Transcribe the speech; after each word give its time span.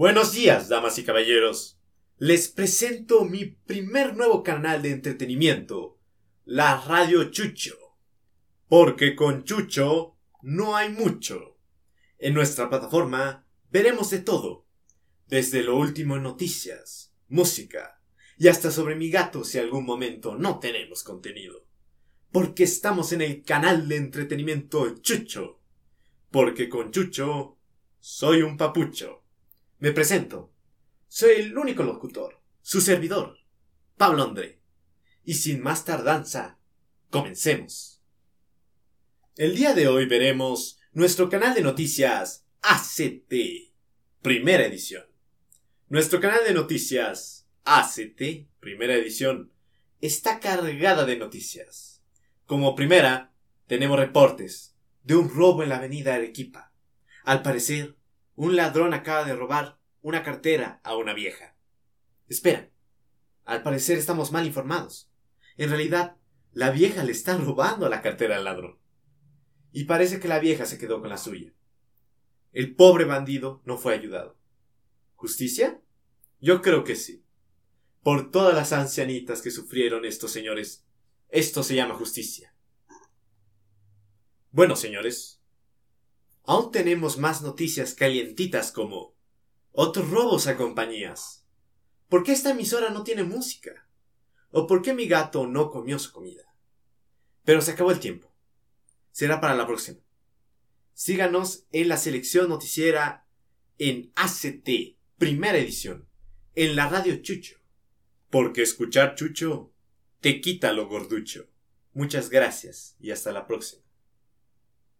Buenos 0.00 0.32
días, 0.32 0.70
damas 0.70 0.96
y 0.98 1.04
caballeros. 1.04 1.78
Les 2.16 2.48
presento 2.48 3.26
mi 3.26 3.44
primer 3.44 4.16
nuevo 4.16 4.42
canal 4.42 4.80
de 4.80 4.92
entretenimiento, 4.92 5.98
la 6.46 6.80
Radio 6.80 7.24
Chucho. 7.24 7.76
Porque 8.66 9.14
con 9.14 9.44
Chucho 9.44 10.16
no 10.40 10.74
hay 10.74 10.88
mucho. 10.88 11.58
En 12.18 12.32
nuestra 12.32 12.70
plataforma 12.70 13.44
veremos 13.70 14.08
de 14.08 14.20
todo, 14.20 14.64
desde 15.28 15.62
lo 15.62 15.76
último 15.76 16.16
en 16.16 16.22
noticias, 16.22 17.12
música, 17.28 18.00
y 18.38 18.48
hasta 18.48 18.70
sobre 18.70 18.94
mi 18.94 19.10
gato 19.10 19.44
si 19.44 19.58
algún 19.58 19.84
momento 19.84 20.34
no 20.34 20.60
tenemos 20.60 21.02
contenido. 21.02 21.66
Porque 22.32 22.62
estamos 22.62 23.12
en 23.12 23.20
el 23.20 23.42
canal 23.42 23.86
de 23.86 23.96
entretenimiento 23.96 24.96
Chucho. 25.02 25.60
Porque 26.30 26.70
con 26.70 26.90
Chucho 26.90 27.58
soy 27.98 28.40
un 28.40 28.56
papucho. 28.56 29.19
Me 29.80 29.92
presento. 29.92 30.52
Soy 31.08 31.36
el 31.36 31.56
único 31.56 31.82
locutor, 31.82 32.42
su 32.60 32.82
servidor, 32.82 33.38
Pablo 33.96 34.22
André. 34.22 34.60
Y 35.24 35.34
sin 35.34 35.62
más 35.62 35.86
tardanza, 35.86 36.58
comencemos. 37.08 38.02
El 39.36 39.56
día 39.56 39.72
de 39.74 39.88
hoy 39.88 40.04
veremos 40.04 40.78
nuestro 40.92 41.30
canal 41.30 41.54
de 41.54 41.62
noticias 41.62 42.46
ACT, 42.60 43.32
primera 44.20 44.66
edición. 44.66 45.06
Nuestro 45.88 46.20
canal 46.20 46.40
de 46.46 46.52
noticias 46.52 47.48
ACT, 47.64 48.50
primera 48.60 48.94
edición, 48.94 49.50
está 50.02 50.40
cargada 50.40 51.06
de 51.06 51.16
noticias. 51.16 52.02
Como 52.44 52.74
primera, 52.74 53.32
tenemos 53.66 53.98
reportes 53.98 54.76
de 55.04 55.16
un 55.16 55.30
robo 55.30 55.62
en 55.62 55.70
la 55.70 55.76
avenida 55.76 56.16
Arequipa. 56.16 56.74
Al 57.24 57.40
parecer, 57.40 57.96
un 58.40 58.56
ladrón 58.56 58.94
acaba 58.94 59.24
de 59.24 59.36
robar 59.36 59.78
una 60.00 60.22
cartera 60.22 60.80
a 60.82 60.96
una 60.96 61.12
vieja. 61.12 61.54
Espera. 62.26 62.70
Al 63.44 63.62
parecer 63.62 63.98
estamos 63.98 64.32
mal 64.32 64.46
informados. 64.46 65.10
En 65.58 65.68
realidad, 65.68 66.16
la 66.54 66.70
vieja 66.70 67.04
le 67.04 67.12
está 67.12 67.36
robando 67.36 67.86
la 67.90 68.00
cartera 68.00 68.38
al 68.38 68.44
ladrón. 68.44 68.78
Y 69.72 69.84
parece 69.84 70.20
que 70.20 70.28
la 70.28 70.38
vieja 70.38 70.64
se 70.64 70.78
quedó 70.78 71.02
con 71.02 71.10
la 71.10 71.18
suya. 71.18 71.52
El 72.52 72.74
pobre 72.74 73.04
bandido 73.04 73.60
no 73.66 73.76
fue 73.76 73.92
ayudado. 73.92 74.38
¿Justicia? 75.16 75.82
Yo 76.40 76.62
creo 76.62 76.82
que 76.82 76.96
sí. 76.96 77.22
Por 78.02 78.30
todas 78.30 78.54
las 78.54 78.72
ancianitas 78.72 79.42
que 79.42 79.50
sufrieron 79.50 80.06
estos 80.06 80.32
señores, 80.32 80.86
esto 81.28 81.62
se 81.62 81.74
llama 81.74 81.94
justicia. 81.94 82.54
Bueno, 84.50 84.76
señores, 84.76 85.39
aún 86.50 86.72
tenemos 86.72 87.16
más 87.16 87.42
noticias 87.42 87.94
calientitas 87.94 88.72
como 88.72 89.14
otros 89.70 90.10
robos 90.10 90.48
a 90.48 90.56
compañías. 90.56 91.46
¿Por 92.08 92.24
qué 92.24 92.32
esta 92.32 92.50
emisora 92.50 92.90
no 92.90 93.04
tiene 93.04 93.22
música? 93.22 93.88
¿O 94.50 94.66
por 94.66 94.82
qué 94.82 94.92
mi 94.92 95.06
gato 95.06 95.46
no 95.46 95.70
comió 95.70 96.00
su 96.00 96.10
comida? 96.10 96.42
Pero 97.44 97.62
se 97.62 97.70
acabó 97.70 97.92
el 97.92 98.00
tiempo. 98.00 98.34
Será 99.12 99.40
para 99.40 99.54
la 99.54 99.64
próxima. 99.64 100.00
Síganos 100.92 101.66
en 101.70 101.88
la 101.88 101.96
selección 101.96 102.48
noticiera 102.48 103.28
en 103.78 104.10
ACT, 104.16 104.98
primera 105.18 105.56
edición, 105.56 106.08
en 106.56 106.74
la 106.74 106.88
radio 106.88 107.22
Chucho. 107.22 107.60
Porque 108.28 108.62
escuchar 108.62 109.14
Chucho 109.14 109.72
te 110.20 110.40
quita 110.40 110.72
lo 110.72 110.88
gorducho. 110.88 111.48
Muchas 111.92 112.28
gracias 112.28 112.96
y 112.98 113.12
hasta 113.12 113.30
la 113.30 113.46
próxima. 113.46 113.89